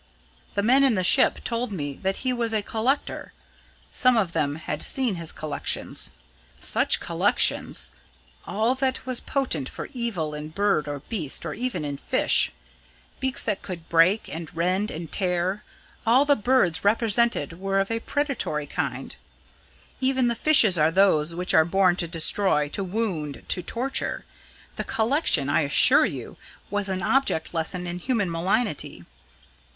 [0.55, 3.33] The men in the ship told me that he was a collector:
[3.91, 6.11] some of them had seen his collections.
[6.59, 7.89] Such collections!
[8.47, 12.51] All that was potent for evil in bird or beast, or even in fish.
[13.19, 15.63] Beaks that could break and rend and tear
[16.03, 19.15] all the birds represented were of a predatory kind.
[19.99, 24.25] Even the fishes are those which are born to destroy, to wound, to torture.
[24.77, 26.37] The collection, I assure you,
[26.71, 29.05] was an object lesson in human malignity.